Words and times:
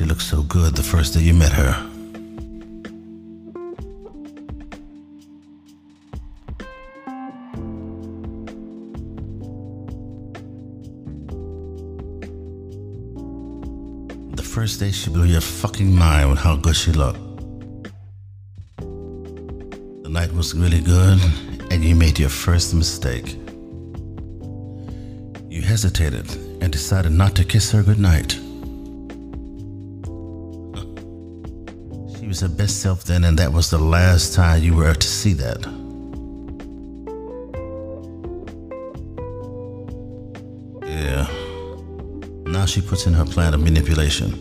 She 0.00 0.06
looked 0.06 0.22
so 0.22 0.40
good 0.40 0.76
the 0.76 0.82
first 0.82 1.12
day 1.12 1.20
you 1.20 1.34
met 1.34 1.52
her. 1.52 1.72
The 14.36 14.42
first 14.42 14.80
day 14.80 14.90
she 14.90 15.10
blew 15.10 15.24
your 15.24 15.42
fucking 15.42 15.94
mind 15.94 16.30
with 16.30 16.38
how 16.38 16.56
good 16.56 16.76
she 16.76 16.92
looked. 16.92 17.20
The 18.78 20.08
night 20.08 20.32
was 20.32 20.54
really 20.54 20.80
good, 20.80 21.20
and 21.70 21.84
you 21.84 21.94
made 21.94 22.18
your 22.18 22.30
first 22.30 22.72
mistake. 22.72 23.36
You 25.50 25.60
hesitated 25.60 26.34
and 26.62 26.72
decided 26.72 27.12
not 27.12 27.36
to 27.36 27.44
kiss 27.44 27.70
her 27.72 27.82
goodnight. 27.82 28.40
She 32.20 32.26
was 32.26 32.40
her 32.40 32.48
best 32.50 32.82
self 32.82 33.04
then, 33.04 33.24
and 33.24 33.38
that 33.38 33.50
was 33.50 33.70
the 33.70 33.78
last 33.78 34.34
time 34.34 34.62
you 34.62 34.74
were 34.74 34.92
to 34.92 35.06
see 35.08 35.32
that. 35.32 35.64
Yeah. 40.84 41.26
Now 42.44 42.66
she 42.66 42.82
puts 42.82 43.06
in 43.06 43.14
her 43.14 43.24
plan 43.24 43.54
of 43.54 43.60
manipulation. 43.60 44.32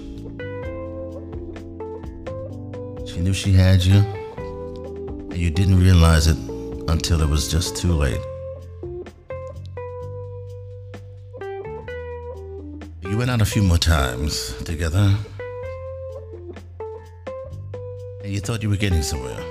She 3.07 3.21
knew 3.21 3.33
she 3.33 3.53
had 3.53 3.81
you, 3.81 3.99
and 5.31 5.37
you 5.37 5.49
didn't 5.49 5.79
realize 5.79 6.27
it 6.27 6.37
until 6.89 7.21
it 7.21 7.29
was 7.29 7.47
just 7.47 7.77
too 7.77 7.93
late. 7.93 8.19
You 13.03 13.17
went 13.17 13.31
out 13.31 13.41
a 13.41 13.45
few 13.45 13.63
more 13.63 13.77
times 13.77 14.53
together, 14.65 15.15
and 18.29 18.35
you 18.35 18.41
thought 18.41 18.61
you 18.61 18.69
were 18.69 18.77
getting 18.77 19.01
somewhere. 19.01 19.43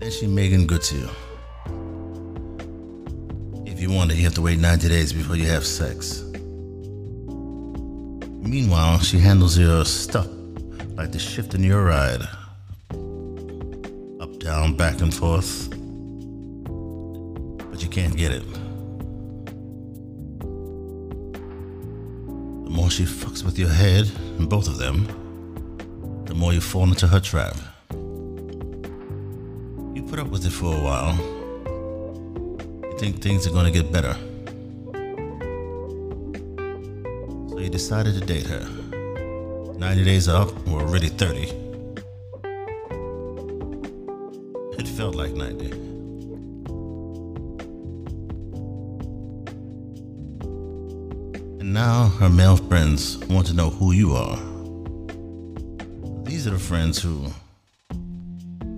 Then 0.00 0.10
she 0.10 0.26
Megan 0.26 0.66
good 0.66 0.82
to 0.82 0.96
you. 0.96 1.08
If 3.64 3.80
you 3.80 3.88
want 3.92 4.10
it, 4.10 4.16
you 4.16 4.24
have 4.24 4.34
to 4.34 4.42
wait 4.42 4.58
90 4.58 4.88
days 4.88 5.12
before 5.12 5.36
you 5.36 5.46
have 5.46 5.64
sex. 5.64 6.24
Meanwhile, 8.42 8.98
she 8.98 9.20
handles 9.20 9.56
your 9.56 9.84
stuff 9.84 10.26
like 10.96 11.12
the 11.12 11.20
shift 11.20 11.54
in 11.54 11.62
your 11.62 11.84
ride. 11.84 12.22
Up, 14.20 14.36
down, 14.40 14.74
back 14.76 15.00
and 15.00 15.14
forth. 15.14 15.70
But 17.70 17.80
you 17.80 17.88
can't 17.88 18.16
get 18.16 18.32
it. 18.32 18.42
The 22.64 22.70
more 22.70 22.90
she 22.90 23.04
fucks 23.04 23.44
with 23.44 23.56
your 23.56 23.70
head, 23.70 24.10
and 24.36 24.48
both 24.50 24.66
of 24.66 24.78
them, 24.78 25.21
the 26.32 26.38
more 26.38 26.54
you 26.54 26.62
fall 26.62 26.84
into 26.84 27.06
her 27.06 27.20
trap. 27.20 27.54
You 29.94 30.02
put 30.08 30.18
up 30.18 30.28
with 30.28 30.46
it 30.46 30.50
for 30.50 30.74
a 30.74 30.80
while. 30.80 31.14
You 32.90 32.96
think 32.98 33.20
things 33.20 33.46
are 33.46 33.50
gonna 33.50 33.70
get 33.70 33.92
better. 33.92 34.14
So 37.50 37.58
you 37.58 37.68
decided 37.68 38.14
to 38.14 38.20
date 38.24 38.46
her. 38.46 38.66
90 39.76 40.04
days 40.04 40.26
up, 40.26 40.48
or 40.68 40.80
already 40.80 41.08
30. 41.08 41.52
It 44.78 44.88
felt 44.88 45.14
like 45.14 45.34
90. 45.34 45.70
And 51.60 51.74
now 51.74 52.08
her 52.20 52.30
male 52.30 52.56
friends 52.56 53.18
want 53.28 53.48
to 53.48 53.52
know 53.52 53.68
who 53.68 53.92
you 53.92 54.14
are. 54.14 54.51
These 56.42 56.48
are 56.48 56.54
the 56.54 56.64
friends 56.64 57.00
who 57.00 57.30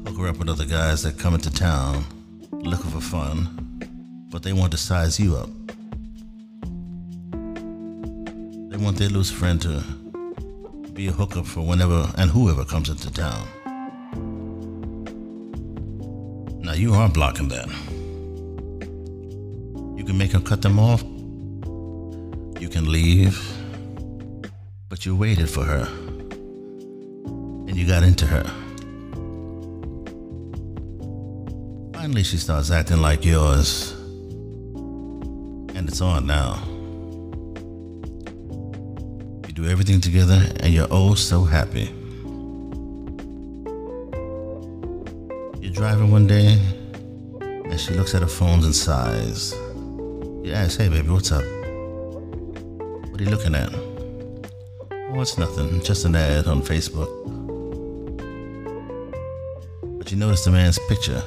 hook 0.04 0.18
her 0.18 0.28
up 0.28 0.36
with 0.36 0.50
other 0.50 0.66
guys 0.66 1.02
that 1.04 1.18
come 1.18 1.32
into 1.32 1.50
town 1.50 2.04
looking 2.52 2.90
for 2.90 3.00
fun, 3.00 4.28
but 4.30 4.42
they 4.42 4.52
want 4.52 4.72
to 4.72 4.76
size 4.76 5.18
you 5.18 5.34
up. 5.34 5.48
They 8.68 8.76
want 8.76 8.98
their 8.98 9.08
loose 9.08 9.30
friend 9.30 9.62
to 9.62 9.82
be 10.92 11.06
a 11.06 11.10
hookup 11.10 11.46
for 11.46 11.62
whenever 11.62 12.12
and 12.18 12.30
whoever 12.30 12.66
comes 12.66 12.90
into 12.90 13.10
town. 13.10 13.48
Now 16.60 16.74
you 16.74 16.92
are 16.92 17.08
blocking 17.08 17.48
that. 17.48 17.68
You 19.96 20.04
can 20.04 20.18
make 20.18 20.32
her 20.32 20.40
cut 20.40 20.60
them 20.60 20.78
off. 20.78 21.02
You 22.60 22.68
can 22.68 22.92
leave. 22.92 23.42
But 24.90 25.06
you 25.06 25.16
waited 25.16 25.48
for 25.48 25.64
her. 25.64 26.03
And 27.74 27.80
you 27.80 27.88
got 27.88 28.04
into 28.04 28.24
her. 28.24 28.44
Finally, 31.92 32.22
she 32.22 32.36
starts 32.36 32.70
acting 32.70 33.00
like 33.00 33.24
yours. 33.24 33.90
And 35.74 35.88
it's 35.88 36.00
on 36.00 36.24
now. 36.24 36.62
You 39.48 39.54
do 39.54 39.66
everything 39.66 40.00
together, 40.00 40.40
and 40.60 40.72
you're 40.72 40.86
oh 40.88 41.14
so 41.14 41.42
happy. 41.42 41.90
You're 45.60 45.72
driving 45.72 46.12
one 46.12 46.28
day, 46.28 46.60
and 47.40 47.80
she 47.80 47.92
looks 47.94 48.14
at 48.14 48.22
her 48.22 48.28
phone 48.28 48.62
and 48.62 48.72
sighs. 48.72 49.52
You 50.44 50.52
ask, 50.54 50.78
hey 50.78 50.88
baby, 50.88 51.08
what's 51.08 51.32
up? 51.32 51.42
What 51.42 53.20
are 53.20 53.24
you 53.24 53.30
looking 53.30 53.56
at? 53.56 53.74
Oh, 53.74 55.20
it's 55.20 55.36
nothing, 55.38 55.82
just 55.82 56.04
an 56.04 56.14
ad 56.14 56.46
on 56.46 56.62
Facebook. 56.62 57.43
But 60.04 60.12
you 60.12 60.18
notice 60.18 60.44
the 60.44 60.50
man's 60.50 60.78
picture. 60.86 61.22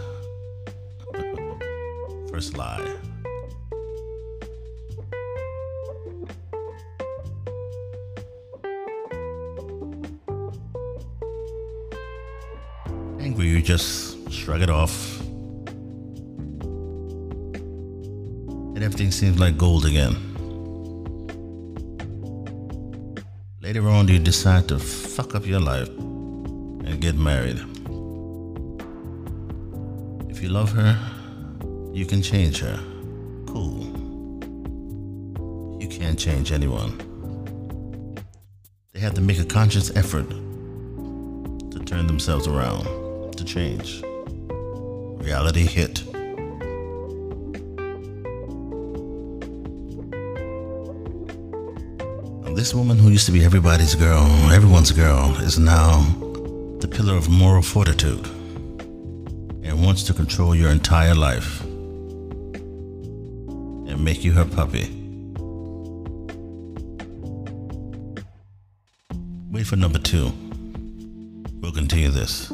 First 2.29 2.55
lie. 2.55 2.77
Angry, 13.19 13.47
you 13.47 13.63
just 13.63 14.31
shrug 14.31 14.61
it 14.61 14.69
off. 14.69 15.21
And 18.75 18.83
everything 18.83 19.09
seems 19.09 19.39
like 19.39 19.57
gold 19.57 19.87
again. 19.87 20.13
Later 23.59 23.89
on, 23.89 24.07
you 24.07 24.19
decide 24.19 24.67
to 24.67 24.77
fuck 24.77 25.33
up 25.33 25.47
your 25.47 25.61
life 25.61 25.89
and 25.89 27.01
get 27.01 27.15
married. 27.15 27.59
If 30.37 30.43
you 30.43 30.49
love 30.49 30.71
her, 30.73 30.95
you 31.91 32.05
can 32.05 32.21
change 32.21 32.59
her. 32.59 32.79
Cool. 33.47 33.81
You 35.81 35.87
can't 35.87 36.19
change 36.19 36.51
anyone. 36.51 36.93
They 38.93 38.99
have 38.99 39.15
to 39.15 39.21
make 39.21 39.39
a 39.39 39.45
conscious 39.45 39.89
effort 39.95 40.29
to 40.29 41.79
turn 41.87 42.05
themselves 42.05 42.45
around, 42.45 42.83
to 43.35 43.43
change. 43.43 44.03
Reality 45.25 45.65
hit. 45.65 46.03
This 52.55 52.75
woman 52.75 52.99
who 52.99 53.09
used 53.09 53.25
to 53.25 53.31
be 53.31 53.43
everybody's 53.43 53.95
girl, 53.95 54.21
everyone's 54.51 54.91
girl, 54.91 55.35
is 55.37 55.57
now 55.57 56.01
the 56.77 56.87
pillar 56.87 57.15
of 57.15 57.27
moral 57.27 57.63
fortitude 57.63 58.36
wants 59.77 60.03
to 60.03 60.13
control 60.13 60.55
your 60.55 60.69
entire 60.69 61.13
life 61.13 61.61
and 63.87 64.03
make 64.03 64.23
you 64.23 64.31
her 64.31 64.45
puppy. 64.45 64.89
Wait 69.51 69.65
for 69.65 69.75
number 69.75 69.99
two. 69.99 70.31
We'll 71.61 71.71
continue 71.71 72.09
this. 72.09 72.51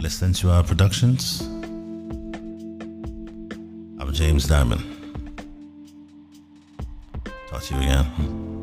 Les 0.00 0.10
Sensual 0.10 0.62
Productions. 0.62 1.42
I'm 4.00 4.12
James 4.12 4.46
Diamond. 4.46 4.84
Talk 7.48 7.62
to 7.62 7.74
you 7.74 7.80
again. 7.80 8.55